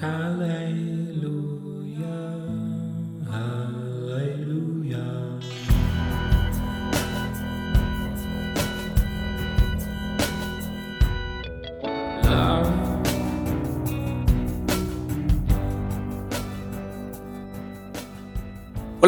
[0.00, 0.12] Hola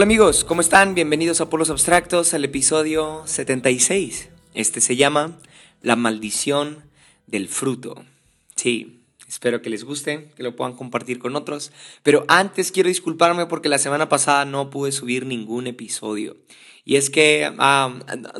[0.03, 0.97] amigos, ¿cómo están?
[0.97, 4.29] Bienvenidos a Polos Abstractos al episodio 76.
[4.55, 5.39] Este se llama
[5.83, 6.79] La maldición
[7.29, 8.03] del fruto.
[8.57, 9.00] Sí,
[9.31, 11.71] espero que les guste, que lo puedan compartir con otros.
[12.03, 16.37] Pero antes quiero disculparme porque la semana pasada no pude subir ningún episodio.
[16.85, 17.51] Y es que,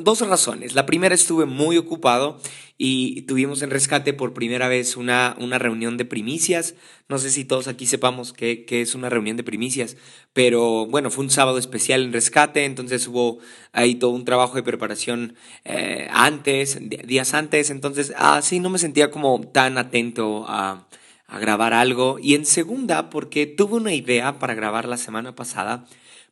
[0.01, 0.75] dos razones.
[0.75, 2.41] La primera estuve muy ocupado
[2.83, 6.75] y tuvimos en Rescate por primera vez una, una reunión de primicias.
[7.09, 9.99] No sé si todos aquí sepamos qué, es una reunión de primicias,
[10.33, 13.41] pero bueno, fue un sábado especial en Rescate, entonces hubo
[13.73, 18.79] ahí todo un trabajo de preparación eh, antes, días antes, entonces así ah, no me
[18.79, 20.87] sentía como tan atento a,
[21.31, 22.19] a grabar algo.
[22.21, 25.87] Y en segunda, porque tuve una idea para grabar la semana pasada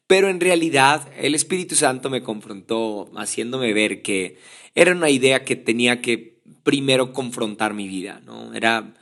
[0.09, 4.39] pero en realidad el Espíritu Santo me confrontó haciéndome ver que
[4.75, 8.55] era una idea que tenía que primero confrontar mi vida, ¿no?
[8.55, 8.95] Era,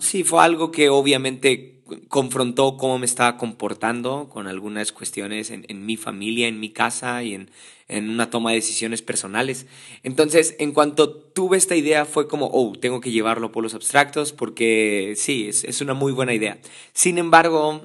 [0.00, 1.75] sí, fue algo que obviamente
[2.08, 7.34] confrontó cómo me estaba comportando con algunas cuestiones en, mi familia, en mi casa y
[7.34, 7.50] en,
[7.88, 9.66] en, una toma de decisiones personales.
[10.02, 14.32] Entonces, en cuanto tuve esta idea, fue como, oh, tengo que llevarlo por los abstractos
[14.32, 16.58] porque sí, es, es una muy buena idea.
[16.92, 17.82] Sin embargo,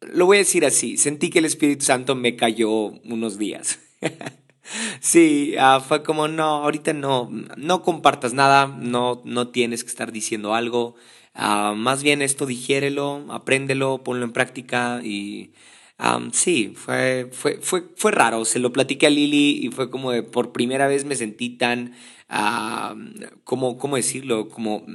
[0.00, 3.78] lo voy a decir así, sentí que el Espíritu Santo me cayó unos días.
[5.00, 10.12] sí, ah, fue como, no, ahorita no, no compartas nada, no, no tienes que estar
[10.12, 10.94] diciendo algo.
[11.34, 15.52] Ah, más bien esto digiérelo, apréndelo, ponlo en práctica y
[16.32, 18.44] sí, fue, fue, fue, fue raro.
[18.44, 21.94] Se lo platiqué a Lili y fue como de, por primera vez me sentí tan,
[23.44, 24.48] como, ¿cómo decirlo?
[24.48, 24.86] Como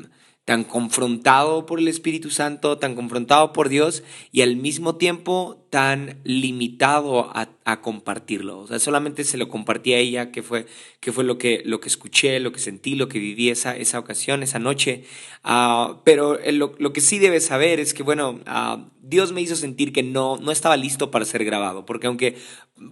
[0.45, 6.20] tan confrontado por el Espíritu Santo, tan confrontado por Dios y al mismo tiempo tan
[6.23, 7.48] limitado a,
[7.81, 8.62] compartirlo.
[8.62, 10.66] O sea, solamente se lo compartí a ella, que fue,
[10.99, 13.99] que fue lo, que, lo que escuché, lo que sentí, lo que viví esa, esa
[13.99, 15.04] ocasión, esa noche.
[15.43, 19.55] Ah, pero lo, lo, que sí debes saber es que, bueno, uh, Dios me hizo
[19.55, 22.38] sentir que no, no estaba listo para ser grabado, porque aunque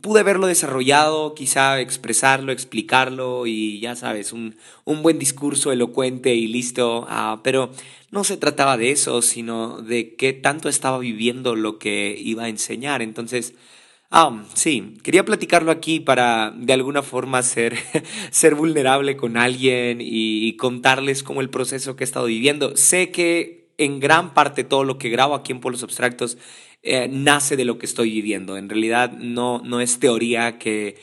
[0.01, 6.46] pude haberlo desarrollado, quizá expresarlo, explicarlo y ya sabes, un, un buen discurso elocuente y
[6.46, 7.72] listo, uh, pero
[8.12, 12.50] no se trataba de eso, sino de qué tanto estaba viviendo lo que iba a
[12.50, 13.01] enseñar.
[13.01, 13.53] Entonces,
[14.09, 17.75] Ah, sí, quería platicarlo aquí para de alguna forma ser,
[18.31, 22.78] ser vulnerable con alguien y, contarles cómo el proceso que he estado viviendo.
[22.78, 26.38] Sé que en gran parte todo lo que grabo aquí en Polos Abstractos
[26.83, 28.57] eh, nace de lo que estoy viviendo.
[28.57, 30.97] En realidad no, no es teoría que,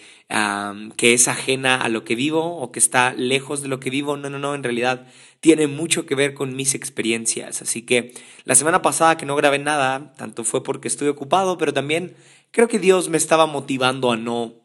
[0.96, 4.16] que es ajena a lo que vivo o que está lejos de lo que vivo.
[4.16, 5.06] No, no, no, en realidad
[5.40, 7.60] tiene mucho que ver con mis experiencias.
[7.62, 8.14] Así que
[8.44, 12.16] la semana pasada que no grabé nada, tanto fue porque estuve ocupado, pero también
[12.50, 14.63] creo que Dios me estaba motivando a no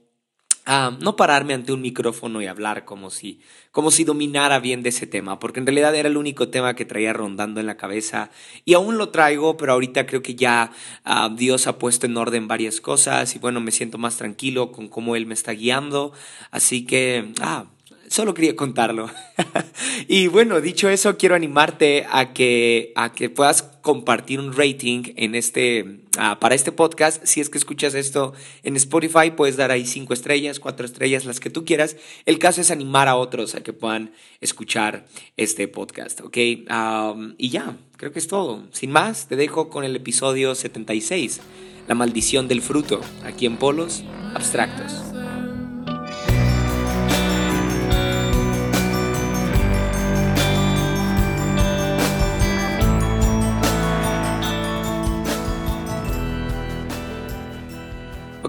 [0.99, 3.41] no pararme ante un micrófono y hablar como si,
[3.71, 6.85] como si dominara bien de ese tema, porque en realidad era el único tema que
[6.85, 8.29] traía rondando en la cabeza
[8.65, 10.71] y aún lo traigo, pero ahorita creo que ya
[11.35, 15.15] Dios ha puesto en orden varias cosas y bueno, me siento más tranquilo con cómo
[15.15, 16.13] Él me está guiando,
[16.51, 17.65] así que, ah,
[18.09, 19.07] Solo quería contarlo.
[20.07, 25.35] y bueno, dicho eso, quiero animarte a que, a que puedas compartir un rating en
[25.35, 27.23] este, ah, para este podcast.
[27.23, 28.33] Si es que escuchas esto
[28.63, 31.97] en Spotify, puedes dar ahí cinco estrellas, cuatro estrellas, las que tú quieras.
[32.25, 35.05] El caso es animar a otros a que puedan escuchar
[35.37, 36.37] este podcast, ¿ok?
[37.37, 38.63] y ya, creo que es todo.
[38.71, 41.41] Sin más, te dejo con el episodio 76,
[41.87, 44.03] La maldición del fruto, aquí en Polos
[44.33, 45.28] Abstractos.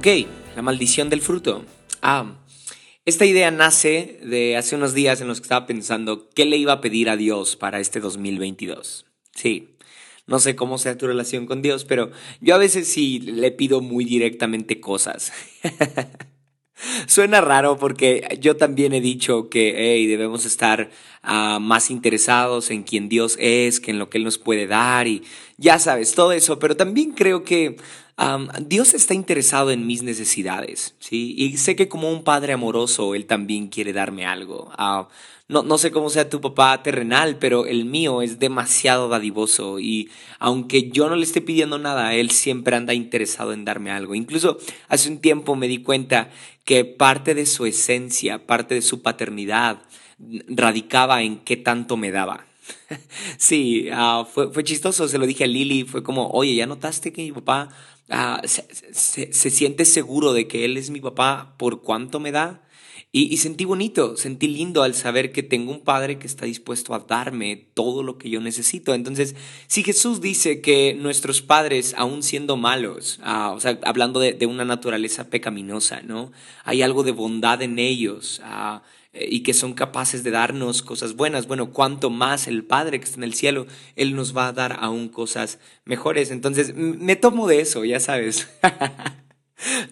[0.01, 0.07] Ok,
[0.57, 1.63] la maldición del fruto.
[2.01, 2.39] Ah,
[3.05, 6.73] esta idea nace de hace unos días en los que estaba pensando qué le iba
[6.73, 9.05] a pedir a Dios para este 2022.
[9.35, 9.77] Sí,
[10.27, 13.83] no sé cómo sea tu relación con Dios, pero yo a veces sí le pido
[13.83, 15.35] muy directamente cosas.
[17.07, 20.91] Suena raro porque yo también he dicho que hey, debemos estar
[21.23, 25.07] ah, más interesados en quién Dios es, que en lo que Él nos puede dar
[25.07, 25.23] y
[25.59, 27.77] ya sabes, todo eso, pero también creo que
[28.67, 31.35] Dios está interesado en mis necesidades, ¿sí?
[31.39, 34.71] Y sé que como un padre amoroso, Él también quiere darme algo.
[34.77, 35.09] Ah,
[35.49, 40.11] no, no sé cómo sea tu papá terrenal, pero el mío es demasiado dadivoso y
[40.39, 44.15] aunque yo no le esté pidiendo nada, Él siempre anda interesado en darme algo.
[44.15, 46.31] Incluso hace un tiempo me di cuenta
[46.65, 49.83] que parte de su esencia, parte de su paternidad,
[50.49, 52.47] radicaba en qué tanto me daba.
[53.39, 57.13] sí, ah, fue, fue, chistoso, se lo dije a Lili, fue como, oye, ¿ya notaste
[57.13, 57.69] que mi papá
[58.09, 62.63] ah, se, se, siente seguro de que él es mi papá por cuánto me da?
[63.13, 67.01] Y, sentí bonito, sentí lindo al saber que tengo un padre que está dispuesto a
[67.01, 68.95] darme todo lo que yo necesito.
[68.95, 69.35] Entonces,
[69.67, 74.65] si Jesús dice que nuestros padres, aún siendo malos, ah, o sea, hablando de, una
[74.65, 76.31] naturaleza pecaminosa, ¿no?
[76.63, 78.41] Hay algo de bondad en ellos.
[78.45, 78.83] Ah,
[79.13, 81.49] eh, y que son capaces de darnos cosas buenas.
[81.49, 83.67] Bueno, cuanto más el Padre que está en el cielo,
[83.97, 86.31] Él nos va a dar aún cosas mejores.
[86.31, 88.49] Entonces, me tomo de eso, ya sabes.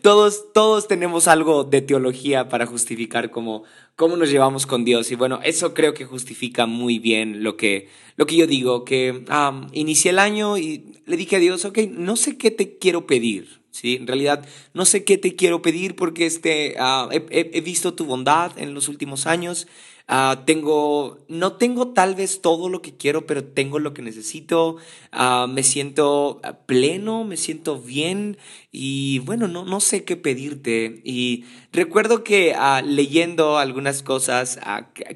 [0.03, 3.65] Todos, todos tenemos algo de teología para justificar cómo,
[3.97, 5.11] cómo nos llevamos con Dios.
[5.11, 9.25] Y bueno, eso creo que justifica muy bien lo que, lo que yo digo, que
[9.73, 13.61] inicié el año y le dije a Dios, ok, no sé qué te quiero pedir.
[13.71, 13.97] ¿sí?
[13.97, 18.53] En realidad, no sé qué te quiero pedir porque este, ah, he, visto tu bondad
[18.59, 19.67] en los últimos años
[20.11, 24.77] Ah, tengo, no tengo tal vez todo lo que quiero, pero tengo lo que necesito.
[25.13, 28.39] Ah, me siento pleno, me siento bien
[28.73, 31.03] y bueno, no, no sé qué pedirte.
[31.05, 34.59] Y recuerdo que ah, leyendo algunas cosas,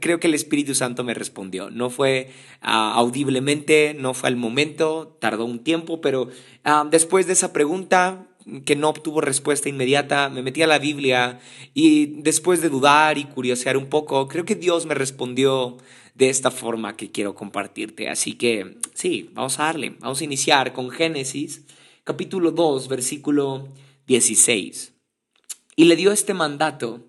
[0.03, 1.71] creo que el Espíritu Santo me respondió.
[1.71, 2.31] No fue
[2.61, 6.29] audiblemente, no fue al momento, tardó un tiempo, pero
[6.91, 8.27] después de esa pregunta
[8.65, 11.41] que no obtuvo respuesta inmediata, me metí a la Biblia
[11.75, 15.79] y después de dudar y curiosear un poco, creo que Dios me respondió
[16.15, 18.09] de esta forma que quiero compartirte.
[18.09, 19.97] Así que sí, vamos a darle.
[20.00, 21.65] Vamos a iniciar con Génesis,
[22.05, 23.69] capítulo 2, versículo
[24.06, 24.94] 16.
[25.77, 27.06] Y le dio este mandato,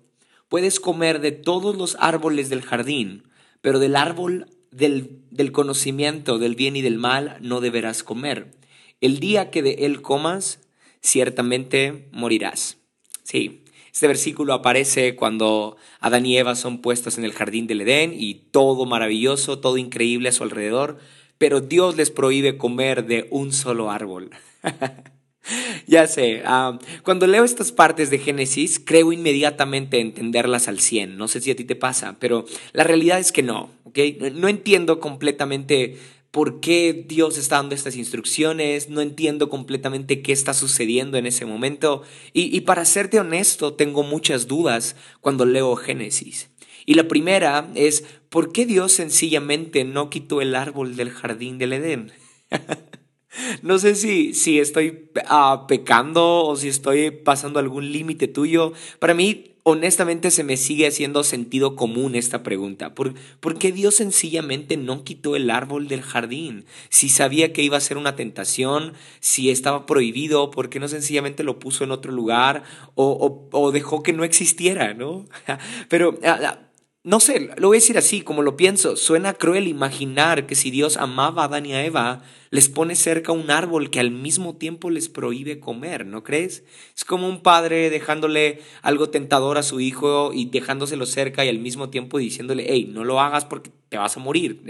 [0.48, 3.24] puedes comer de todos los árboles del jardín,
[3.60, 8.52] pero del árbol del, del conocimiento del bien y del mal no deberás comer.
[9.00, 10.60] El día que de él comas,
[11.04, 12.78] ciertamente morirás.
[13.22, 18.12] Sí, este versículo aparece cuando Adán y Eva son puestos en el jardín del Edén
[18.12, 20.98] y todo maravilloso, todo increíble a su alrededor,
[21.38, 24.30] pero Dios les prohíbe comer de un solo árbol.
[25.86, 31.16] ya sé, ah, cuando leo estas partes de Génesis, creo inmediatamente entenderlas al 100.
[31.16, 33.98] No sé si a ti te pasa, pero la realidad es que no, ¿ok?
[34.32, 35.98] No entiendo completamente
[36.34, 41.46] por qué Dios está dando estas instrucciones, no entiendo completamente qué está sucediendo en ese
[41.46, 42.02] momento
[42.32, 46.50] y, para serte honesto tengo muchas dudas cuando leo Génesis.
[46.86, 51.74] Y la primera es, ¿por qué Dios sencillamente no quitó el árbol del jardín del
[51.74, 52.12] Edén?
[53.62, 58.72] no sé si, si estoy ah, pecando o si estoy pasando algún límite tuyo.
[58.98, 62.94] Para mí, honestamente se me sigue haciendo sentido común esta pregunta.
[62.94, 63.14] ¿Por,
[63.58, 66.66] qué Dios sencillamente no quitó el árbol del jardín?
[66.90, 71.42] Si sabía que iba a ser una tentación, si estaba prohibido, ¿por qué no sencillamente
[71.42, 72.62] lo puso en otro lugar
[72.94, 75.26] o, o dejó que no existiera, no?
[75.88, 76.63] Pero ah, ah,
[77.06, 78.96] no sé, lo voy a decir así, como lo pienso.
[78.96, 83.30] Suena cruel imaginar que si Dios amaba a Adán y a Eva, les pone cerca
[83.30, 86.64] un árbol que al mismo tiempo les prohíbe comer, ¿no crees?
[86.96, 91.58] Es como un padre dejándole algo tentador a su hijo y dejándoselo cerca y al
[91.58, 94.62] mismo tiempo diciéndole, hey, no lo hagas porque te vas a morir.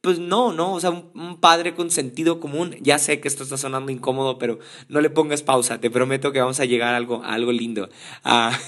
[0.00, 3.42] Eh, pues no, no, o sea, un, padre con sentido común, ya sé que esto
[3.42, 4.58] está sonando incómodo, pero
[4.88, 7.88] no le pongas pausa, te prometo que vamos a llegar a algo, algo lindo.
[8.24, 8.58] Ah,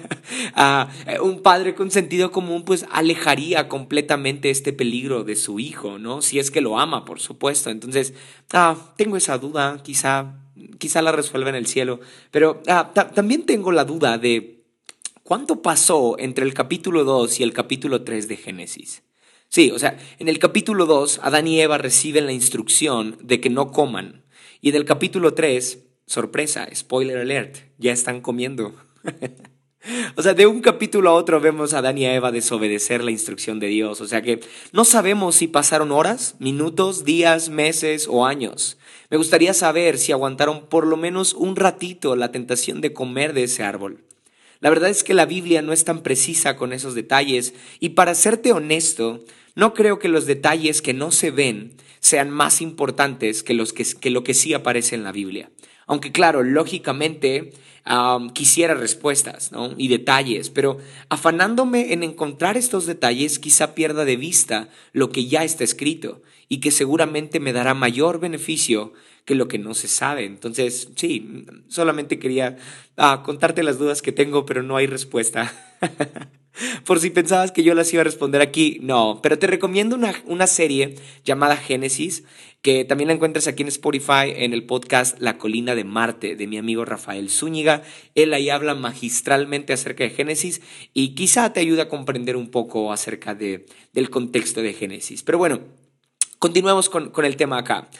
[0.54, 0.88] ah,
[1.22, 6.22] un padre con sentido común pues alejaría completamente este peligro de su hijo, ¿no?
[6.22, 7.70] Si es que lo ama, por supuesto.
[7.70, 8.14] Entonces,
[8.52, 10.34] ah, tengo esa duda, quizá,
[10.78, 12.62] quizá la resuelva en el cielo, pero
[13.14, 14.64] también tengo la duda de
[15.22, 19.02] cuánto pasó entre el capítulo 2 y el capítulo 3 de Génesis.
[19.52, 23.50] Sí, o sea, en el capítulo 2, Adán y Eva reciben la instrucción de que
[23.50, 24.22] no coman.
[24.60, 28.72] Y en el capítulo 3, sorpresa, spoiler alert, ya están comiendo.
[30.16, 33.58] o sea, de un capítulo a otro vemos a Adán y Eva desobedecer la instrucción
[33.58, 34.00] de Dios.
[34.00, 34.38] O sea que
[34.70, 38.78] no sabemos si pasaron horas, minutos, días, meses o años.
[39.10, 43.42] Me gustaría saber si aguantaron por lo menos un ratito la tentación de comer de
[43.42, 44.04] ese árbol.
[44.60, 48.14] La verdad es que la Biblia no es tan precisa con esos detalles y para
[48.14, 53.54] serte honesto, no creo que los detalles que no se ven sean más importantes que,
[53.54, 55.50] los que, lo que sí aparece en la Biblia.
[55.86, 57.52] Aunque claro, lógicamente
[58.34, 60.78] quisiera respuestas y detalles, pero
[61.08, 66.60] afanándome en encontrar estos detalles quizá pierda de vista lo que ya está escrito y
[66.60, 68.92] que seguramente me dará mayor beneficio
[69.24, 70.24] que lo que no se sabe.
[70.24, 72.56] Entonces, sí, solamente quería
[72.96, 75.52] ah, contarte las dudas que tengo, pero no hay respuesta.
[76.84, 79.20] Por si pensabas que yo las iba a responder aquí, no.
[79.22, 82.24] Pero te recomiendo una, una, serie llamada Génesis,
[82.62, 86.46] que también la encuentras aquí en Spotify en el podcast La Colina de Marte de
[86.46, 87.82] mi amigo Rafael Zúñiga.
[88.14, 90.60] Él ahí habla magistralmente acerca de Génesis
[90.92, 95.22] y quizá te ayude a comprender un poco acerca de, del contexto de Génesis.
[95.22, 95.60] Pero bueno,
[96.40, 97.90] Continuemos con, el tema acá.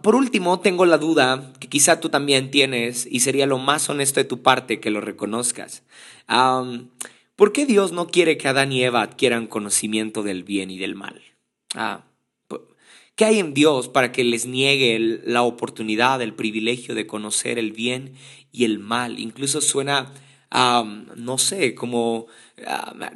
[0.00, 4.20] por último, tengo la duda que quizá tú también tienes y sería lo más honesto
[4.20, 5.82] de tu parte que lo reconozcas.
[7.36, 10.94] ¿Por qué Dios no quiere que Adán y Eva adquieran conocimiento del bien y del
[10.94, 11.22] mal?
[11.74, 12.06] Ah,
[13.14, 17.72] ¿Qué hay en Dios para que les niegue la oportunidad, el privilegio de conocer el
[17.72, 18.14] bien
[18.52, 19.18] y el mal?
[19.18, 20.12] Incluso suena
[20.50, 22.26] no sé, como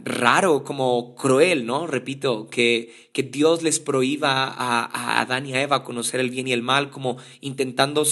[0.05, 1.87] raro, como cruel, ¿no?
[1.87, 6.49] Repito, que, que Dios les prohíba a, a Adán y a Eva conocer el bien
[6.49, 8.05] y el mal, como intentando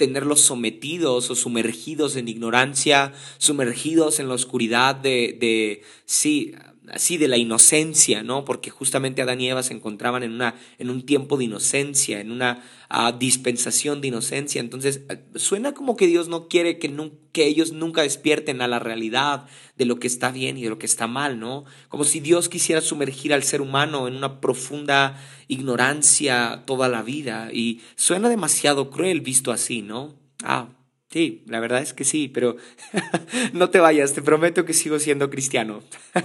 [0.00, 6.54] tenerlos sometidos o sumergidos en ignorancia, sumergidos en la oscuridad de, de sí,
[6.88, 8.44] así de la inocencia, ¿no?
[8.44, 12.32] Porque justamente Adán y Eva se encontraban en, una, en un tiempo de inocencia, en
[12.32, 14.60] una ah, dispensación de inocencia.
[14.60, 16.92] Entonces, ah, suena como que Dios no quiere que,
[17.32, 19.46] que ellos nunca despierten a la realidad
[19.76, 21.64] de lo que está bien y de lo que está mal, ¿no?
[21.88, 27.50] Como si Dios quisiera sumergir al ser humano en una profunda ignorancia toda la vida.
[27.52, 30.14] Y suena demasiado cruel visto así, ¿no?
[30.42, 30.68] Ah,
[31.10, 32.56] Sí, la verdad es que sí, pero
[33.52, 35.82] no te vayas, te prometo que sigo siendo cristiano.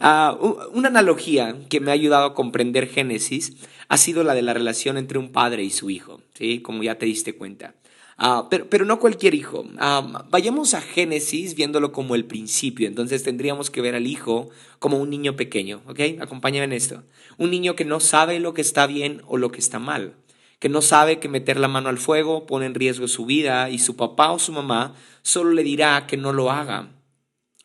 [0.00, 0.38] Ah,
[0.72, 3.56] una analogía que me ha ayudado a comprender Génesis
[3.88, 6.60] ha sido la de la relación entre un padre y su hijo, ¿sí?
[6.60, 7.74] como ya te diste cuenta.
[8.16, 9.66] Ah, pero, pero, no cualquier hijo.
[9.78, 12.86] Ah, vayamos a Génesis viéndolo como el principio.
[12.86, 16.00] Entonces tendríamos que ver al hijo como un niño pequeño, ¿ok?
[16.20, 17.02] Acompáñame en esto.
[17.36, 20.14] Un niño que no sabe lo que está bien o lo que está mal
[20.58, 23.78] que no sabe que meter la mano al fuego pone en riesgo su vida y
[23.78, 26.90] su papá o su mamá solo le dirá que no lo haga.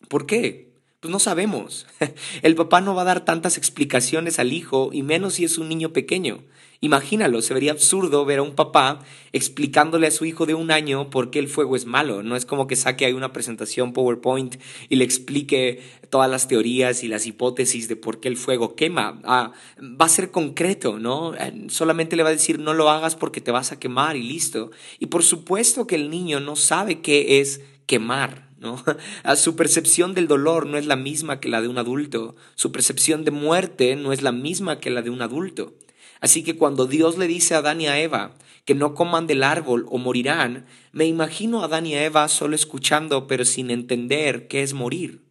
[0.09, 0.72] ¿Por qué?
[1.03, 1.85] Pues no sabemos.
[2.43, 5.67] El papá no va a dar tantas explicaciones al hijo y menos si es un
[5.67, 6.45] niño pequeño.
[6.79, 11.09] Imagínalo, se vería absurdo ver a un papá explicándole a su hijo de un año
[11.09, 12.23] por qué el fuego es malo.
[12.23, 14.55] No es como que saque ahí una presentación PowerPoint
[14.87, 19.19] y le explique todas las teorías y las hipótesis de por qué el fuego quema.
[19.25, 21.35] Ah, va a ser concreto, ¿no?
[21.35, 24.23] Eh, solamente le va a decir no lo hagas porque te vas a quemar y
[24.23, 24.71] listo.
[24.99, 28.42] Y por supuesto que el niño no sabe qué es quemar.
[28.63, 28.83] ¿No?
[29.35, 32.35] Su percepción del dolor no es la misma que la de un adulto.
[32.55, 35.73] Su percepción de muerte no es la misma que la de un adulto.
[36.21, 39.43] Así que cuando Dios le dice a Adán y a Eva que no coman del
[39.43, 44.47] árbol o morirán, me imagino a Adán y a Eva solo escuchando pero sin entender
[44.47, 45.21] qué es morir.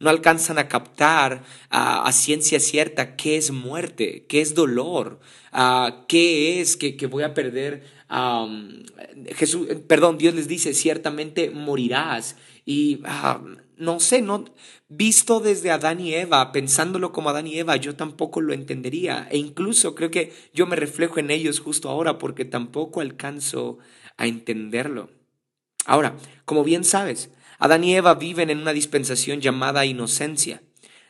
[0.00, 5.18] No alcanzan a captar a, ciencia cierta qué es muerte, qué es dolor,
[6.08, 7.84] qué es que, voy a perder.
[9.34, 12.36] Jesús, perdón, Dios les dice, ciertamente morirás.
[12.64, 13.02] Y
[13.76, 14.44] no sé, no,
[14.88, 19.28] visto desde Adán y Eva, pensándolo como Adán y Eva, yo tampoco lo entendería.
[19.30, 23.78] E incluso creo que yo me reflejo en ellos justo ahora porque tampoco alcanzo
[24.16, 25.10] a entenderlo.
[25.86, 30.62] Ahora, como bien sabes, Adán y Eva viven en una dispensación llamada inocencia.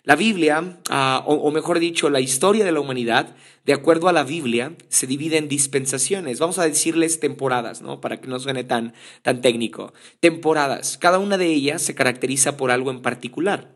[0.05, 3.35] La Biblia, ah, o, mejor dicho, la historia de la humanidad,
[3.65, 6.39] de acuerdo a la Biblia, se divide en dispensaciones.
[6.39, 8.03] Vamos a decirles temporadas, ¿no?
[8.03, 8.93] Para que no suene tan,
[9.23, 9.95] tan técnico.
[10.21, 10.99] Temporadas.
[10.99, 13.75] Cada una de ellas se caracteriza por algo en particular.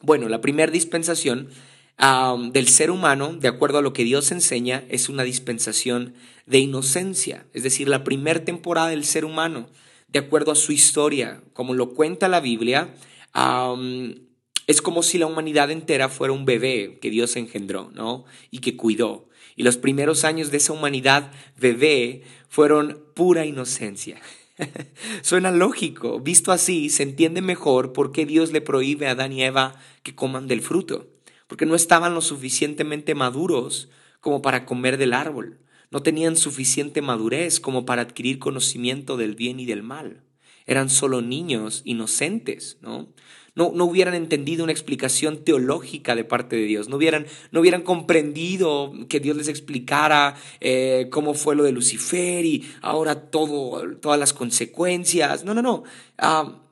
[0.00, 1.48] Bueno, la primera dispensación
[2.52, 6.14] del ser humano, de acuerdo a lo que Dios enseña, es una dispensación
[6.46, 7.46] de inocencia.
[7.52, 9.68] Es decir, la primera temporada del ser humano,
[10.08, 12.92] de acuerdo a su historia, como lo cuenta la Biblia,
[14.72, 18.24] es como si la humanidad entera fuera un bebé que Dios engendró, ¿no?
[18.50, 19.28] Y que cuidó.
[19.54, 24.20] Y los primeros años de esa humanidad bebé fueron pura inocencia.
[25.22, 26.20] Suena lógico.
[26.20, 30.14] Visto así, se entiende mejor por qué Dios le prohíbe a Adán y Eva que
[30.14, 31.08] coman del fruto.
[31.46, 35.60] Porque no estaban lo suficientemente maduros como para comer del árbol.
[35.90, 40.22] No tenían suficiente madurez como para adquirir conocimiento del bien y del mal.
[40.64, 43.12] Eran solo niños inocentes, ¿no?
[43.54, 48.92] No, hubieran entendido una explicación teológica de parte de Dios, no hubieran, no hubieran comprendido
[49.08, 54.32] que Dios les explicara eh, cómo fue lo de Lucifer y ahora todo, todas las
[54.32, 55.44] consecuencias.
[55.44, 55.84] No, no, no.
[56.18, 56.62] Ah,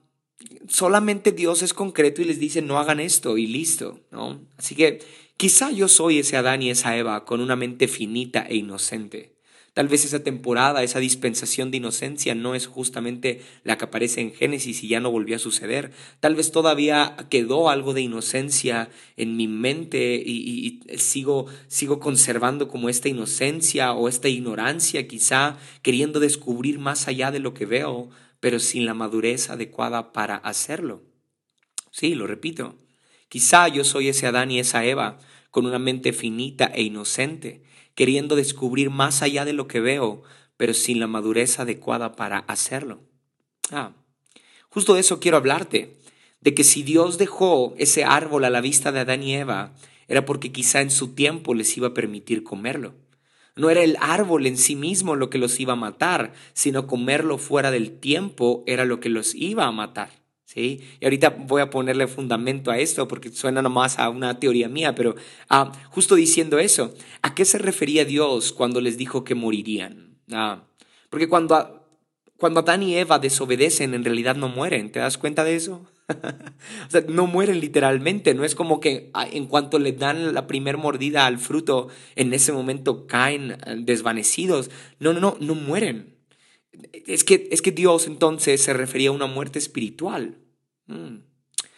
[0.68, 4.40] solamente Dios es concreto y les dice no hagan esto y listo, ¿no?
[4.56, 5.00] Así que
[5.36, 9.39] quizá yo soy ese Adán y esa Eva con una mente finita e inocente.
[9.72, 14.32] Tal vez esa temporada, esa dispensación de inocencia no es justamente la que aparece en
[14.32, 15.92] Génesis y ya no volvió a suceder.
[16.18, 22.88] Tal vez todavía quedó algo de inocencia en mi mente y, sigo, sigo conservando como
[22.88, 28.10] esta inocencia o esta ignorancia quizá, queriendo descubrir más allá de lo que veo,
[28.40, 31.04] pero sin la madurez adecuada para hacerlo.
[31.92, 32.76] Sí, lo repito.
[33.28, 35.18] Quizá yo soy ese Adán y esa Eva
[35.52, 37.62] con una mente finita e inocente
[38.00, 40.22] queriendo descubrir más allá de lo que veo,
[40.56, 43.02] pero sin la madurez adecuada para hacerlo.
[43.70, 43.92] Ah,
[44.70, 45.98] justo de eso quiero hablarte,
[46.40, 49.74] de que si Dios dejó ese árbol a la vista de Adán y Eva,
[50.08, 52.94] era porque quizá en su tiempo les iba a permitir comerlo.
[53.54, 57.36] No era el árbol en sí mismo lo que los iba a matar, sino comerlo
[57.36, 60.19] fuera del tiempo era lo que los iba a matar.
[60.52, 60.80] ¿Sí?
[60.98, 64.96] Y ahorita voy a ponerle fundamento a esto porque suena nomás a una teoría mía,
[64.96, 65.14] pero
[65.48, 66.92] ah, justo diciendo eso,
[67.22, 70.18] ¿a qué se refería Dios cuando les dijo que morirían?
[70.32, 70.64] Ah,
[71.08, 71.86] porque cuando,
[72.36, 74.90] cuando Adán y Eva desobedecen, en realidad no mueren.
[74.90, 75.86] ¿Te das cuenta de eso?
[76.08, 78.34] o sea, no mueren literalmente.
[78.34, 82.34] No es como que ah, en cuanto le dan la primer mordida al fruto, en
[82.34, 84.68] ese momento caen desvanecidos.
[84.98, 86.19] No, no, no, no mueren.
[87.06, 90.38] Es que, es que Dios entonces se refería a una muerte espiritual.
[90.86, 91.18] Mm.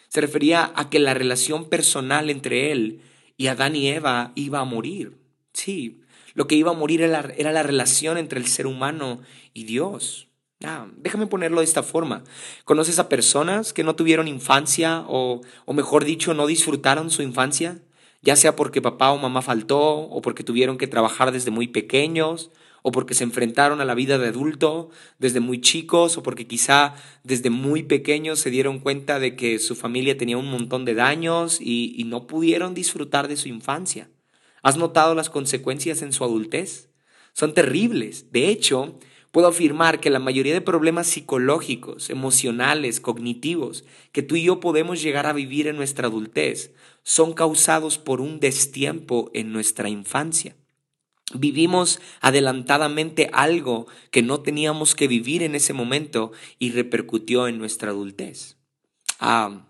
[0.09, 3.01] Se refería a que la relación personal entre él
[3.37, 5.17] y Adán y Eva iba a morir.
[5.55, 6.03] Sí,
[6.35, 9.21] lo que iba a morir era, la relación entre el ser humano
[9.55, 10.29] y Dios.
[10.65, 12.25] Ah, déjame ponerlo de esta forma.
[12.65, 17.81] ¿Conoces a personas que no tuvieron infancia o, o mejor dicho, no disfrutaron su infancia?
[18.21, 22.51] Ya sea porque papá o mamá faltó o porque tuvieron que trabajar desde muy pequeños
[22.83, 26.95] o porque se enfrentaron a la vida de adulto desde muy chicos, o porque quizá
[27.25, 31.61] desde muy pequeños se dieron cuenta de que su familia tenía un montón de daños
[31.61, 34.11] y, y no pudieron disfrutar de su infancia.
[34.63, 36.91] ¿Has notado las consecuencias en su adultez?
[37.33, 38.31] Son terribles.
[38.31, 38.99] De hecho,
[39.33, 45.03] puedo afirmar que la mayoría de problemas psicológicos, emocionales, cognitivos que tú y yo podemos
[45.03, 46.73] llegar a vivir en nuestra adultez
[47.03, 50.55] son causados por un destiempo en nuestra infancia.
[51.35, 57.91] Vivimos adelantadamente algo que no teníamos que vivir en ese momento y repercutió en nuestra
[57.91, 58.59] adultez.
[59.19, 59.63] A,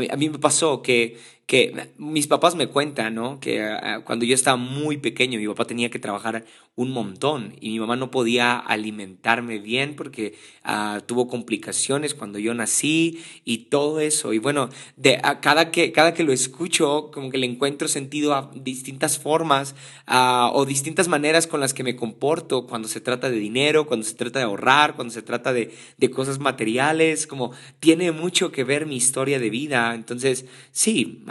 [0.00, 3.38] mí, a mí me pasó que que mis papás me cuentan, ¿no?
[3.38, 6.44] Que ah, cuando yo estaba muy pequeño, mi papá tenía que trabajar
[6.76, 10.34] un montón y mi mamá no podía alimentarme bien porque
[10.66, 14.34] uh, tuvo complicaciones cuando yo nací y todo eso.
[14.34, 18.34] Y bueno, de, uh, cada, que, cada que lo escucho, como que le encuentro sentido
[18.34, 19.74] a distintas formas
[20.06, 24.14] o distintas maneras con las que me comporto cuando se trata de dinero, cuando se
[24.14, 28.86] trata de ahorrar, cuando se trata de, de cosas materiales, como tiene mucho que ver
[28.86, 29.94] mi historia de vida.
[29.94, 31.24] Entonces, sí,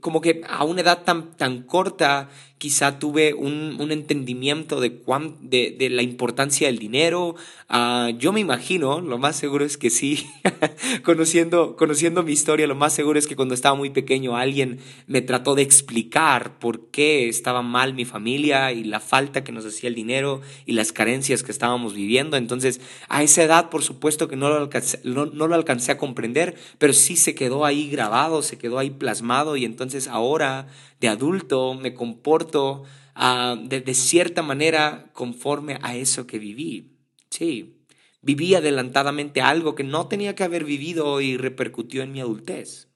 [0.00, 5.36] como que a una edad tan, tan corta quizá tuve un, un entendimiento de, cuán,
[5.40, 7.36] de, de, la importancia del dinero.
[7.70, 10.26] Uh, yo me imagino, lo más seguro es que sí,
[11.04, 15.22] conociendo, conociendo mi historia, lo más seguro es que cuando estaba muy pequeño alguien me
[15.22, 19.88] trató de explicar por qué estaba mal mi familia y la falta que nos hacía
[19.88, 22.36] el dinero y las carencias que estábamos viviendo.
[22.36, 25.98] Entonces, a esa edad, por supuesto que no lo alcancé, no, no lo alcancé a
[25.98, 30.66] comprender, pero sí se quedó ahí grabado, se quedó ahí plasmado y entonces ahora
[31.00, 32.84] de adulto me comporto
[33.16, 36.96] uh, de, cierta manera conforme a eso que viví.
[37.30, 37.84] Sí,
[38.22, 42.88] viví adelantadamente algo que no tenía que haber vivido y repercutió en mi adultez.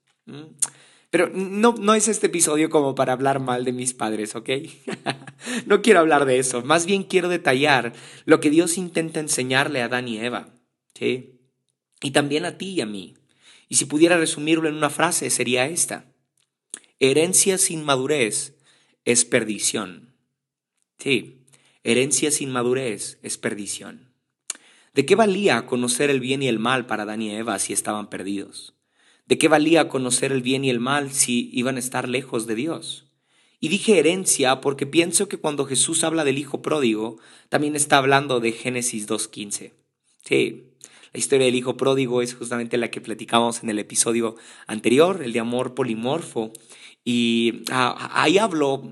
[1.09, 4.49] Pero no, no es este episodio como para hablar mal de mis padres, ¿ok?
[5.67, 7.93] no quiero hablar de eso, más bien quiero detallar
[8.25, 10.55] lo que Dios intenta enseñarle a Adán y Eva,
[10.95, 11.39] ¿sí?
[12.01, 13.13] Y también a ti y a mí.
[13.69, 16.12] Y si pudiera resumirlo en una frase, sería esta.
[17.05, 18.55] Herencia sin madurez
[19.03, 20.13] es perdición.
[20.99, 21.41] Sí,
[21.83, 24.13] herencia sin madurez es perdición.
[24.93, 28.09] ¿De qué valía conocer el bien y el mal para Adán y Eva si estaban
[28.09, 28.73] perdidos?
[29.25, 32.55] ¿De qué valía conocer el bien y el mal si iban a estar lejos de
[32.55, 33.11] Dios?
[33.59, 37.17] Y dije herencia porque pienso que cuando Jesús habla del Hijo pródigo,
[37.49, 39.73] también está hablando de Génesis 2.15.
[40.23, 40.73] Sí,
[41.13, 44.35] la historia del Hijo pródigo es justamente la que platicamos en el episodio
[44.65, 46.51] anterior, el de amor polimorfo.
[47.03, 48.83] Y ah, ahí hablo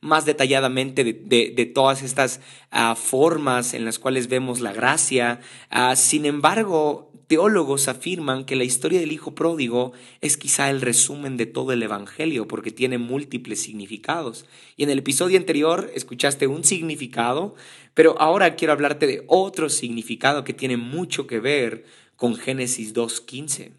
[0.00, 5.40] más detalladamente de, todas estas ah, formas en las cuales vemos la gracia.
[5.70, 11.36] Ah, sin embargo, teólogos afirman que la historia del Hijo Pródigo es quizá el resumen
[11.36, 14.46] de todo el Evangelio porque tiene múltiples significados.
[14.76, 17.54] Y en el episodio anterior escuchaste un significado,
[17.92, 21.84] pero ahora quiero hablarte de otro significado que tiene mucho que ver
[22.16, 23.72] con Génesis 2.15.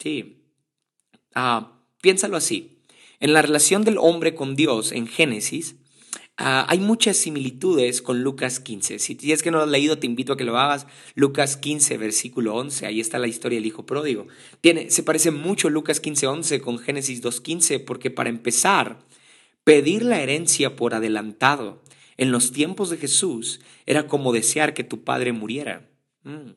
[0.00, 0.42] Sí.
[2.00, 2.75] piénsalo así.
[3.20, 5.76] En la relación del hombre con Dios en Génesis,
[6.38, 8.98] uh, hay muchas similitudes con Lucas 15.
[8.98, 10.86] Si es que no lo has leído, te invito a que lo hagas.
[11.14, 14.26] Lucas 15, versículo 11, ahí está la historia del hijo pródigo.
[14.60, 18.98] Tiene, se parece mucho Lucas 15, 11 con Génesis 2, 15, porque para empezar,
[19.64, 21.82] pedir la herencia por adelantado
[22.16, 25.88] en los tiempos de Jesús era como desear que tu padre muriera.
[26.22, 26.52] Mm.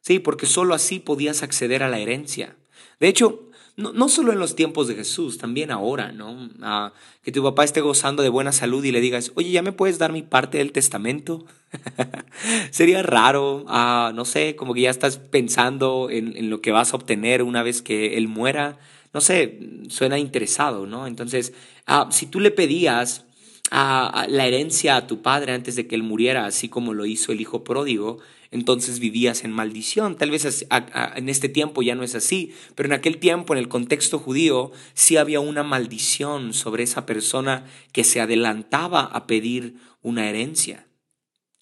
[0.00, 2.56] Sí, porque solo así podías acceder a la herencia.
[3.00, 3.47] De hecho,
[3.78, 6.50] no, no, solo en los tiempos de Jesús, también ahora, ¿no?
[6.62, 9.70] Ah, que tu papá esté gozando de buena salud y le digas, oye, ¿ya me
[9.70, 11.46] puedes dar mi parte del testamento?
[12.72, 16.92] Sería raro, ah, no sé, como que ya estás pensando en, en, lo que vas
[16.92, 18.80] a obtener una vez que él muera.
[19.14, 21.06] No sé, suena interesado, ¿no?
[21.06, 21.52] Entonces,
[21.86, 23.26] ah, si tú le pedías
[23.70, 27.40] la herencia a tu padre antes de que él muriera, así como lo hizo el
[27.40, 28.18] hijo pródigo,
[28.50, 30.16] entonces vivías en maldición.
[30.16, 33.68] Tal vez en este tiempo ya no es así, pero en aquel tiempo, en el
[33.68, 40.28] contexto judío, sí había una maldición sobre esa persona que se adelantaba a pedir una
[40.28, 40.86] herencia.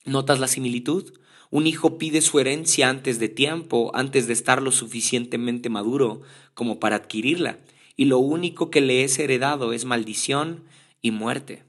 [0.05, 1.12] ¿Notas la similitud?
[1.51, 6.22] Un hijo pide su herencia antes de tiempo, antes de estar lo suficientemente maduro
[6.55, 7.59] como para adquirirla,
[7.96, 10.64] y lo único que le es heredado es maldición
[11.03, 11.65] y muerte.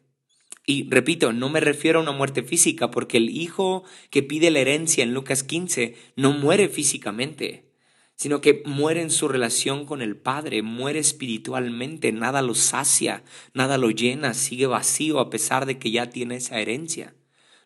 [0.69, 4.59] Y repito, no me refiero a una muerte física, porque el hijo que pide la
[4.59, 7.71] herencia en Lucas 15 no muere físicamente,
[8.15, 13.77] sino que muere en su relación con el Padre, muere espiritualmente, nada lo sacia, nada
[13.77, 17.15] lo llena, sigue vacío a pesar de que ya tiene esa herencia.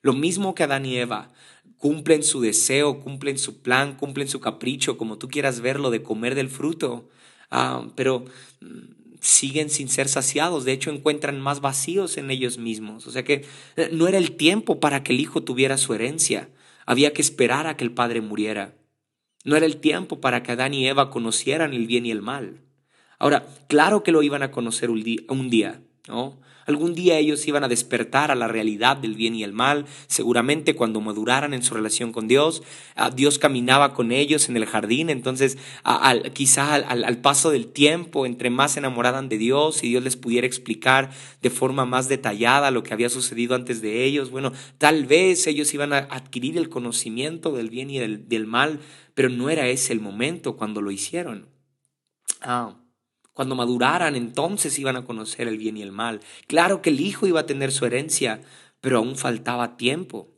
[0.04, 1.34] Lo mismo que Adán y Eva,
[1.78, 6.36] cumplen su deseo, cumplen su plan, cumplen su capricho, como tú quieras verlo, de comer
[6.36, 7.10] del fruto,
[7.50, 8.26] ah, pero
[9.22, 13.08] siguen sin ser saciados, de hecho encuentran más vacíos en ellos mismos.
[13.08, 13.46] O sea que
[13.78, 16.50] eh, no era el tiempo para que el hijo tuviera su herencia,
[16.86, 18.76] había que esperar a que el padre muriera.
[19.46, 22.62] No era el tiempo para que Adán y Eva conocieran el bien y el mal.
[23.20, 26.40] Ahora, claro que lo iban a conocer un día, ¿no?
[26.66, 30.76] Algún día ellos iban a despertar a la realidad del bien y el mal, seguramente
[30.76, 32.64] cuando maduraran en su relación con Dios,
[32.96, 35.58] ah, Dios caminaba con ellos en el jardín, entonces
[36.34, 40.48] quizá al, paso del tiempo, entre más se enamoraran de Dios y Dios les pudiera
[40.48, 45.48] explicar de forma más detallada lo que había sucedido antes de ellos, bueno, tal vez
[45.48, 48.80] ellos iban a adquirir el conocimiento del bien y del, del mal,
[49.14, 51.48] pero no era ese el momento cuando lo hicieron.
[52.42, 52.81] Ah.
[53.42, 56.20] Cuando maduraran, entonces iban a conocer el bien y el mal.
[56.46, 58.44] Claro que el Hijo iba a tener su herencia,
[58.82, 60.30] pero aún faltaba tiempo.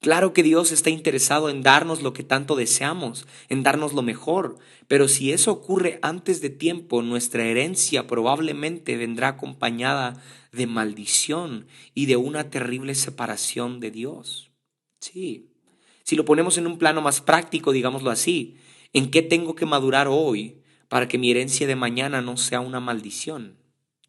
[0.00, 4.58] Claro que Dios está interesado en darnos lo que tanto deseamos, en darnos lo mejor,
[4.86, 11.66] pero si eso ocurre antes de tiempo, nuestra herencia probablemente vendrá acompañada de maldición
[11.96, 14.52] y de una terrible separación de Dios.
[15.00, 15.50] Sí,
[16.04, 18.56] si lo ponemos en un plano más práctico, digámoslo así,
[18.92, 20.59] ¿en qué tengo que madurar hoy
[20.90, 23.56] para que mi herencia de mañana no sea una maldición.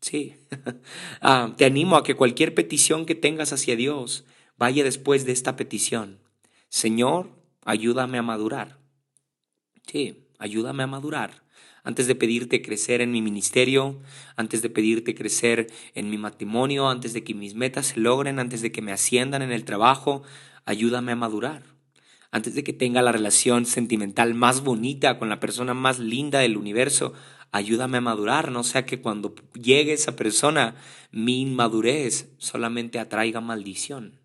[0.02, 0.36] Sí,
[1.22, 4.26] ah, te animo a que cualquier petición que tengas hacia Dios
[4.58, 6.20] vaya después de esta petición.
[6.70, 7.30] Señor,
[7.65, 8.80] ayúdame a madurar.
[9.86, 11.44] Sí, ayúdame a madurar.
[11.84, 14.02] Antes de pedirte crecer en mi ministerio,
[14.36, 18.63] antes de pedirte crecer en mi matrimonio, antes de que mis metas se logren, antes
[18.63, 20.24] de que me asciendan en el trabajo,
[20.65, 21.81] ayúdame a madurar
[22.32, 26.58] antes de que tenga la relación sentimental más bonita con la persona más linda del
[26.58, 27.13] universo,
[27.52, 30.76] ayúdame a madurar, no sea que cuando llegue esa persona,
[31.12, 34.20] mi inmadurez solamente atraiga maldición.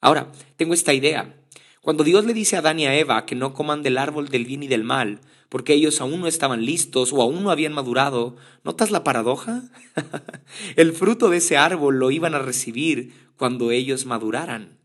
[0.00, 1.36] Ahora, tengo esta idea.
[1.82, 4.44] Cuando Dios le dice a Adán y a Eva que no coman del árbol del
[4.44, 8.36] bien y del mal, porque ellos aún no estaban listos o aún no habían madurado,
[8.62, 9.64] ¿notas la paradoja?
[10.76, 14.79] El fruto de ese árbol lo iban a recibir cuando ellos maduraran.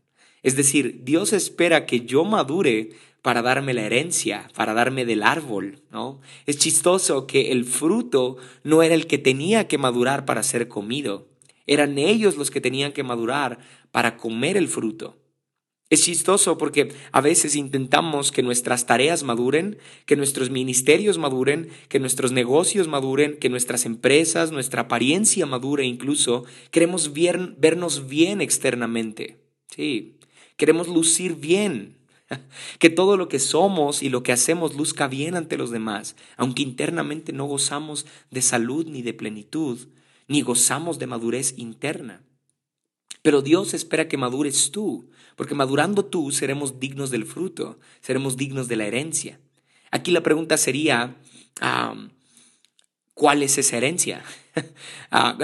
[0.46, 5.80] Es decir, Dios espera que yo madure para darme la herencia, para darme del árbol,
[5.90, 6.20] ¿no?
[6.46, 11.26] Es chistoso que el fruto no era el que tenía que madurar para ser comido,
[11.66, 13.58] eran ellos los que tenían que madurar
[13.90, 15.16] para comer el fruto.
[15.90, 21.98] Es chistoso porque a veces intentamos que nuestras tareas maduren, que nuestros ministerios maduren, que
[21.98, 26.44] nuestros negocios maduren, que nuestras empresas, nuestra apariencia madure incluso.
[26.70, 29.38] Queremos vernos bien externamente.
[29.74, 30.16] Sí,
[30.56, 31.96] Queremos lucir bien,
[32.78, 36.62] que todo lo que somos y lo que hacemos luzca bien ante los demás, aunque
[36.62, 39.88] internamente no gozamos de salud ni de plenitud,
[40.28, 42.22] ni gozamos de madurez interna.
[43.22, 48.68] Pero Dios espera que madures tú, porque madurando tú seremos dignos del fruto, seremos dignos
[48.68, 49.40] de la herencia.
[49.90, 51.16] Aquí la pregunta sería,
[53.14, 54.22] ¿cuál es esa herencia?
[55.10, 55.36] Ah,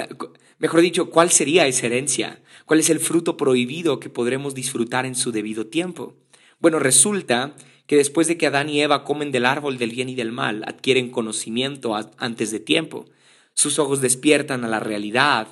[0.59, 2.41] mejor dicho, ¿cuál sería esa herencia?
[2.73, 6.15] ¿Cuál es el fruto prohibido que podremos disfrutar en su debido tiempo?
[6.59, 7.55] Bueno, resulta
[7.87, 10.65] que después de que Adán y Eva comen del árbol del bien y del mal,
[10.67, 13.05] adquieren conocimiento antes de tiempo.
[13.53, 15.49] Sus ojos despiertan a la realidad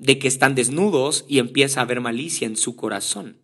[0.00, 3.36] de que están desnudos y empieza a haber malicia en su corazón.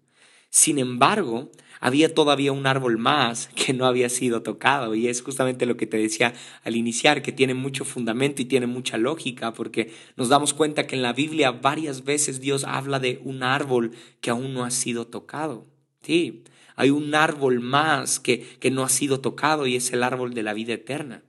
[0.50, 1.52] Sin embargo,
[1.83, 5.88] había todavía un árbol más que no había sido tocado y es justamente lo que
[5.88, 10.55] te decía al iniciar, que tiene mucho fundamento y tiene mucha lógica, porque nos damos
[10.55, 13.90] cuenta que en la Biblia varias veces Dios habla de un árbol
[14.21, 15.66] que aún no ha sido tocado.
[16.03, 16.45] Sí,
[16.77, 20.45] hay un árbol más que, que no ha sido tocado y es el árbol de
[20.45, 21.25] la vida eterna.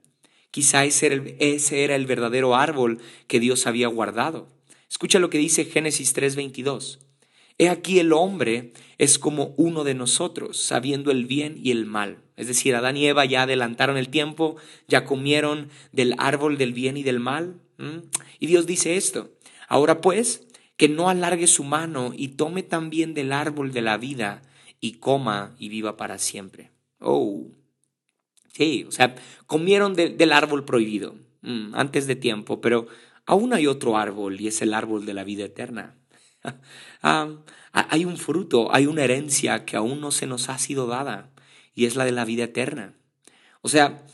[0.52, 4.50] Quizá ese ese era el verdadero árbol que Dios había guardado.
[4.88, 7.00] Escucha lo que dice Génesis 3:22.
[7.58, 12.18] He aquí el hombre es como uno de nosotros, sabiendo el bien y el mal.
[12.36, 14.56] Es decir, Adán y Eva ya adelantaron el tiempo,
[14.88, 17.60] ya comieron del árbol del bien y del mal.
[18.40, 19.30] Y Dios dice esto,
[19.68, 24.44] Ahora pues, que no alargue su mano y tome también del árbol de la vida
[24.80, 26.70] y coma y viva para siempre.
[27.00, 27.48] Oh,
[28.52, 29.16] sí, o sea,
[29.48, 31.16] comieron del árbol prohibido
[31.74, 32.86] antes de tiempo, pero
[33.26, 35.96] aún hay otro árbol y es el árbol de la vida eterna.
[37.06, 37.28] Ah,
[37.74, 41.32] hay un fruto, hay una herencia que aún no se nos ha sido dada
[41.76, 42.94] y es la de la vida eterna.
[43.62, 44.06] O sea,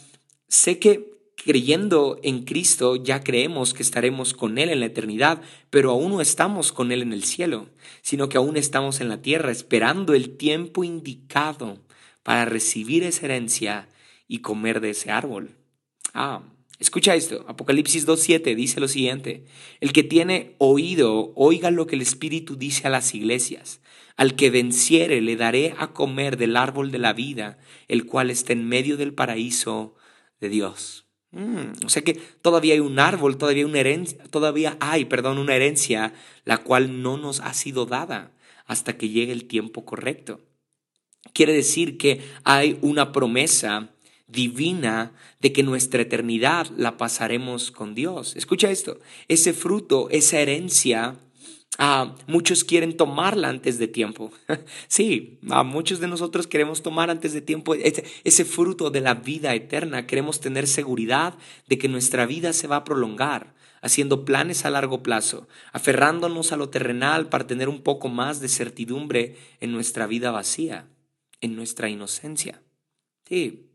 [0.47, 5.91] sé que creyendo en Cristo ya creemos que estaremos con Él en la eternidad, pero
[5.91, 7.69] aún no estamos con Él en el cielo,
[8.01, 11.79] sino que aún estamos en la tierra esperando el tiempo indicado
[12.23, 13.89] para recibir esa herencia
[14.27, 15.55] y comer de ese árbol.
[16.13, 16.41] Ah,
[16.79, 19.45] escucha esto, Apocalipsis 2.7 dice lo siguiente,
[19.79, 23.81] el que tiene oído, oiga lo que el Espíritu dice a las iglesias.
[24.15, 28.53] Al que venciere le daré a comer del árbol de la vida, el cual está
[28.53, 29.95] en medio del paraíso
[30.41, 31.05] de Dios.
[31.31, 35.55] Mm, o sea que todavía hay un árbol, todavía, una herencia, todavía hay, perdón, una
[35.55, 36.13] herencia
[36.43, 38.31] la cual no nos ha sido dada
[38.65, 40.41] hasta que llegue el tiempo correcto.
[41.33, 43.93] Quiere decir que hay una promesa
[44.29, 48.35] divina de que nuestra eternidad la pasaremos con Dios.
[48.35, 51.17] Escucha esto, ese fruto, esa herencia
[51.81, 54.33] Ah, muchos quieren tomarla antes de tiempo.
[54.89, 59.13] sí, a muchos de nosotros queremos tomar antes de tiempo ese, ese fruto de la
[59.13, 60.05] vida eterna.
[60.05, 61.35] Queremos tener seguridad
[61.67, 66.57] de que nuestra vida se va a prolongar, haciendo planes a largo plazo, aferrándonos a
[66.57, 70.89] lo terrenal para tener un poco más de certidumbre en nuestra vida vacía,
[71.39, 72.61] en nuestra inocencia.
[73.23, 73.68] Sí,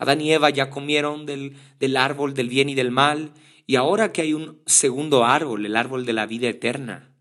[0.00, 3.32] Adán y Eva ya comieron del, del árbol del bien y del mal,
[3.66, 7.12] y ahora que hay un segundo árbol, el árbol de la vida eterna,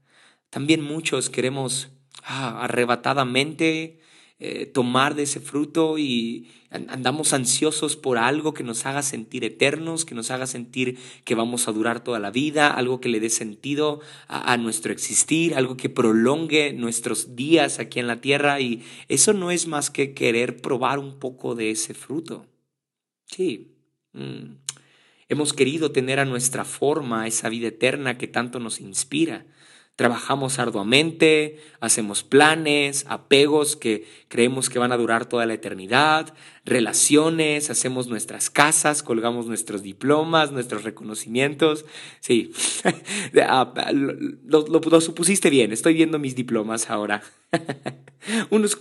[0.50, 1.90] también muchos queremos
[2.24, 4.00] ah, arrebatadamente
[4.40, 10.06] eh, tomar de ese fruto y andamos ansiosos por algo que nos haga sentir eternos,
[10.06, 13.30] que nos haga sentir que vamos a durar toda la vida, algo que le dé
[13.30, 18.82] sentido a, a nuestro existir, algo que prolongue nuestros días aquí en la tierra y
[19.10, 22.46] eso no es más que querer probar un poco de ese fruto.
[23.30, 23.76] Sí.
[24.14, 24.58] Mm.
[25.30, 29.46] Hemos querido tener a nuestra forma esa vida eterna que tanto nos inspira.
[29.96, 37.70] Trabajamos arduamente, hacemos planes, apegos que creemos que van a durar toda la eternidad, relaciones,
[37.70, 41.86] hacemos nuestras casas, colgamos nuestros diplomas, nuestros reconocimientos.
[42.22, 42.54] Sí,
[43.46, 43.74] ah,
[44.46, 47.22] lo, supusiste bien, estoy viendo mis diplomas ahora.
[48.50, 48.80] Unos,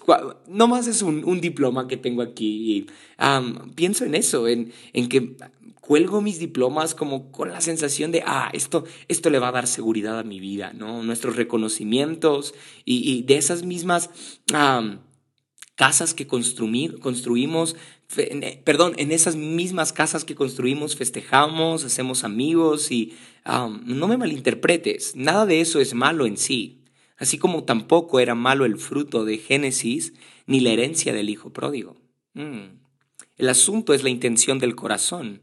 [0.48, 2.86] no más es un, diploma que tengo aquí.
[3.74, 5.36] pienso en eso, en, en que
[5.88, 9.66] cuelgo mis diplomas como con la sensación de, ah, esto, esto le va a dar
[9.66, 11.02] seguridad a mi vida, ¿no?
[11.02, 14.10] Nuestros reconocimientos y, de esas mismas
[15.76, 17.74] casas que construimos,
[18.18, 23.14] eh, perdón, en esas mismas casas que construimos festejamos, hacemos amigos y
[23.46, 26.77] no me malinterpretes, nada de eso es malo en sí,
[27.18, 30.14] así como tampoco era malo el fruto de Génesis
[30.46, 31.96] ni la herencia del Hijo pródigo.
[32.34, 32.78] Mm.
[33.36, 35.42] El asunto es la intención del corazón.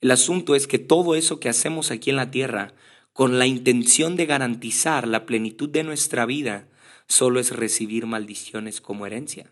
[0.00, 2.74] El asunto es que todo eso que hacemos aquí en la tierra,
[3.12, 6.68] con la intención de garantizar la plenitud de nuestra vida,
[7.06, 9.50] solo es recibir maldiciones como herencia.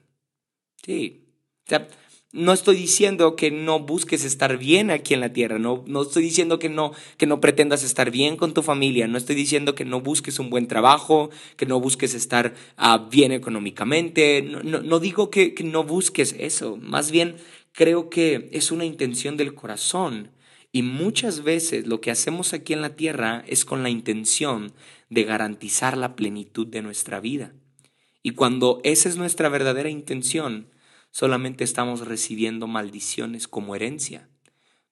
[0.84, 1.24] Sí.
[1.66, 1.88] O sea,
[2.32, 6.22] no estoy diciendo que no busques estar bien aquí en la tierra, no, no estoy
[6.22, 9.84] diciendo que no, que no pretendas estar bien con tu familia, no estoy diciendo que
[9.84, 15.30] no busques un buen trabajo, que no busques estar ah, bien económicamente, no, no, digo
[15.30, 17.36] que, que no busques eso, más bien
[17.72, 20.30] creo que es una intención del corazón
[20.72, 24.72] y muchas veces lo que hacemos aquí en la tierra es con la intención
[25.10, 27.52] de garantizar la plenitud de nuestra vida.
[28.22, 30.71] Y cuando esa es nuestra verdadera intención,
[31.12, 34.28] solamente estamos recibiendo maldiciones como herencia,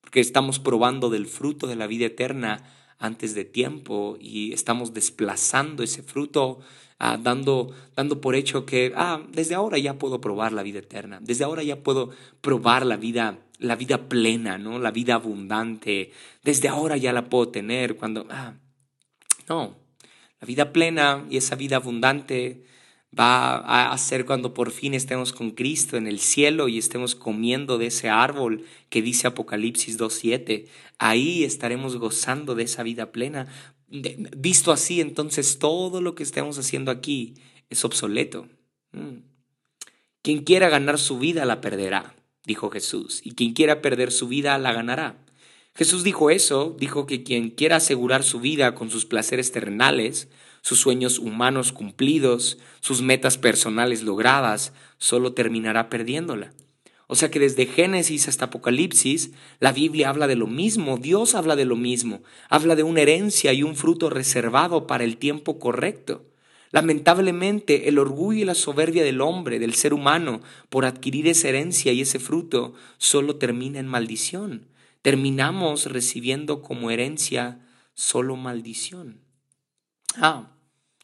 [0.01, 2.63] porque estamos probando del fruto de la vida eterna
[2.99, 6.61] antes de tiempo y estamos desplazando ese fruto,
[7.01, 11.19] ah, dando, dando por hecho que ah, desde ahora ya puedo probar la vida eterna,
[11.21, 14.79] desde ahora ya puedo probar la vida la vida plena, ¿no?
[14.79, 16.13] La vida abundante.
[16.43, 18.27] Desde ahora ya la puedo tener cuando...
[18.31, 18.55] Ah,
[19.49, 19.77] no,
[20.41, 22.65] la vida plena y esa vida abundante
[23.19, 27.79] va a ser cuando por fin estemos con Cristo en el cielo y estemos comiendo
[27.79, 30.67] de ese árbol que dice Apocalipsis 2.7.
[30.99, 33.47] Ahí estaremos gozando de esa vida plena.
[33.89, 37.35] Visto así, entonces todo lo que estemos haciendo aquí
[37.69, 38.49] es obsoleto.
[38.93, 39.23] Mm.
[40.23, 44.57] Quien quiera ganar su vida la perderá dijo Jesús, y quien quiera perder su vida
[44.59, 45.17] la ganará.
[45.75, 50.29] Jesús dijo eso, dijo que quien quiera asegurar su vida con sus placeres terrenales,
[50.63, 56.53] sus sueños humanos cumplidos, sus metas personales logradas, solo terminará perdiéndola.
[57.07, 61.57] O sea que desde Génesis hasta Apocalipsis, la Biblia habla de lo mismo, Dios habla
[61.57, 66.25] de lo mismo, habla de una herencia y un fruto reservado para el tiempo correcto.
[66.71, 71.93] Lamentablemente, el orgullo y la soberbia del hombre, del ser humano, por adquirir esa herencia
[71.93, 74.70] y ese fruto, solo termina en maldición.
[75.03, 79.21] Terminamos recibiendo como herencia solo maldición.
[80.17, 80.53] Ah,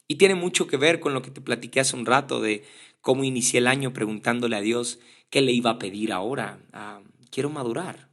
[0.09, 2.65] y tiene mucho que ver con lo que te platiqué hace un rato de
[3.01, 4.99] cómo inicié el año preguntándole a Dios
[5.31, 6.59] qué le iba a pedir ahora.
[6.73, 8.09] Ah, quiero madurar.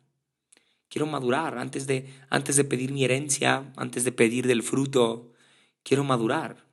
[0.90, 5.32] Quiero madurar antes de, antes de pedir mi herencia, antes de pedir del fruto.
[5.84, 6.66] Quiero madurar.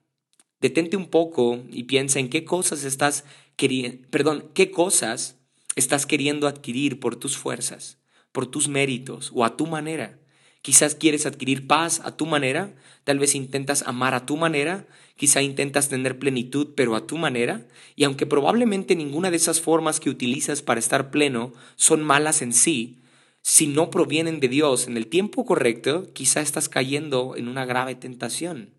[0.60, 3.24] Detente un poco y piensa en qué cosas estás
[3.56, 5.38] queriendo, perdón, qué cosas
[5.74, 7.98] estás queriendo adquirir por tus fuerzas,
[8.32, 10.18] por tus méritos o a tu manera.
[10.62, 15.40] Quizás quieres adquirir paz a tu manera, tal vez intentas amar a tu manera, quizá
[15.40, 17.66] intentas tener plenitud pero a tu manera,
[17.96, 22.52] y aunque probablemente ninguna de esas formas que utilizas para estar pleno son malas en
[22.52, 22.98] sí,
[23.42, 27.94] si no provienen de Dios en el tiempo correcto, quizá estás cayendo en una grave
[27.94, 28.74] tentación.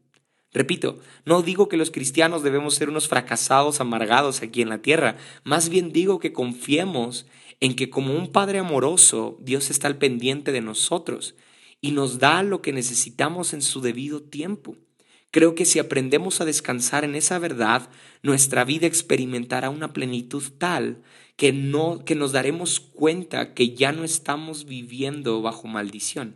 [0.53, 5.15] Repito, no digo que los cristianos debemos ser unos fracasados amargados aquí en la tierra,
[5.43, 7.25] más bien digo que confiemos
[7.62, 11.36] en que como un Padre amoroso, Dios está al pendiente de nosotros
[11.80, 14.76] y nos da lo que necesitamos en su debido tiempo.
[15.30, 17.89] Creo que si aprendemos a descansar en esa verdad,
[18.21, 21.04] nuestra vida experimentará una plenitud tal
[21.38, 26.36] que no que nos daremos cuenta que ya no estamos viviendo bajo maldición,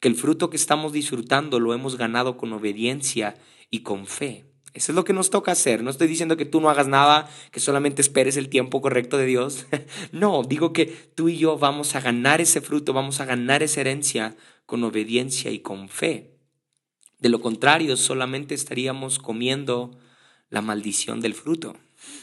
[0.00, 3.36] que el fruto que estamos disfrutando lo hemos ganado con obediencia
[3.70, 4.44] y con fe.
[4.74, 5.84] Eso es lo que nos toca hacer.
[5.84, 9.26] No estoy diciendo que tú no hagas nada, que solamente esperes el tiempo correcto de
[9.26, 9.66] Dios.
[10.12, 13.80] no, digo que tú y yo vamos a ganar ese fruto, vamos a ganar esa
[13.80, 16.32] herencia con obediencia y con fe.
[17.20, 19.96] De lo contrario, solamente estaríamos comiendo
[20.50, 21.76] la maldición del fruto,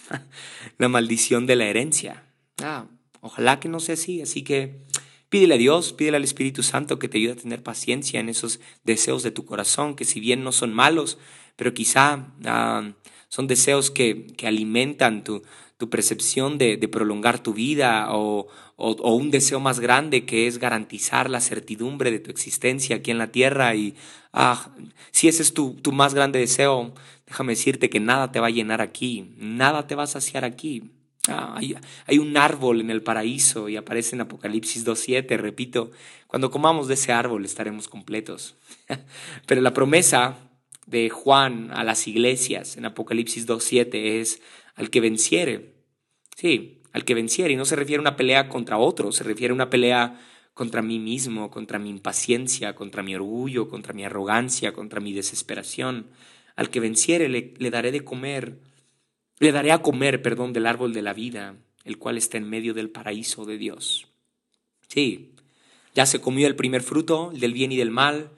[0.77, 2.25] la maldición de la herencia.
[2.61, 2.85] Ah,
[3.21, 4.21] ojalá que no sea así.
[4.21, 4.85] Así que
[5.31, 8.59] Pídele a Dios, pídele al Espíritu Santo que te ayude a tener paciencia en esos
[8.83, 11.17] deseos de tu corazón, que si bien no son malos,
[11.61, 12.91] pero quizá ah,
[13.29, 15.43] son deseos que, que alimentan tu,
[15.77, 18.47] tu percepción de, de, prolongar tu vida o,
[18.77, 23.19] o, un deseo más grande que es garantizar la certidumbre de tu existencia aquí en
[23.19, 23.75] la tierra.
[23.75, 23.93] Y
[24.33, 24.71] ah,
[25.11, 26.95] si ese es tu, tu más grande deseo,
[27.27, 30.89] déjame decirte que nada te va a llenar aquí, nada te va a saciar aquí.
[31.27, 31.59] Ah,
[32.07, 35.91] hay, un árbol en el paraíso y aparece en Apocalipsis 2.7, repito,
[36.25, 38.55] cuando comamos de ese árbol estaremos completos.
[39.45, 40.39] Pero la promesa
[40.91, 44.41] de Juan a las iglesias en Apocalipsis 2.7 es
[44.75, 45.73] al que venciere.
[46.35, 47.53] Sí, al que venciere.
[47.53, 50.19] Y no se refiere a una pelea contra otro, se refiere a una pelea
[50.53, 56.07] contra mí mismo, contra mi impaciencia, contra mi orgullo, contra mi arrogancia, contra mi desesperación.
[56.55, 58.59] Al que venciere le, le daré de comer
[59.41, 62.75] le daré a comer, perdón, del árbol de la vida, el cual está en medio
[62.75, 64.07] del paraíso de Dios.
[64.87, 65.33] Sí,
[65.95, 68.29] ya se comió el primer fruto, el del bien y del mal,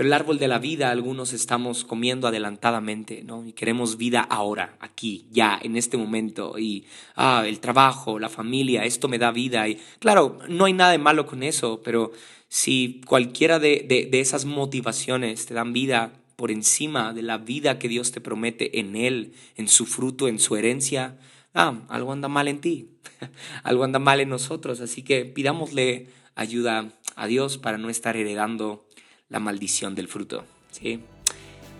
[0.00, 3.46] pero el árbol de la vida algunos estamos comiendo adelantadamente, ¿no?
[3.46, 6.58] Y queremos vida ahora, aquí, ya, en este momento.
[6.58, 6.86] Y,
[7.16, 9.68] ah, el trabajo, la familia, esto me da vida.
[9.68, 12.12] Y claro, no hay nada de malo con eso, pero
[12.48, 17.78] si cualquiera de, de, de esas motivaciones te dan vida, por encima de la vida
[17.78, 21.18] que Dios te promete en Él, en su fruto, en su herencia,
[21.52, 22.88] ah, algo anda mal en ti,
[23.64, 24.80] algo anda mal en nosotros.
[24.80, 28.86] Así que pidámosle ayuda a Dios para no estar heredando
[29.30, 30.44] la maldición del fruto.
[30.70, 31.00] ¿sí?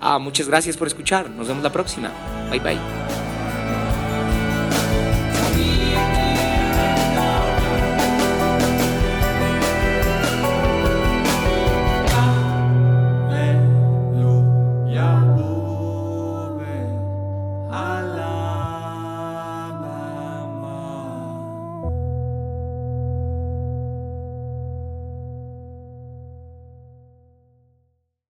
[0.01, 1.29] Ah, muchas gracias por escuchar.
[1.29, 2.11] Nos vemos la próxima.
[2.51, 3.00] Bye bye.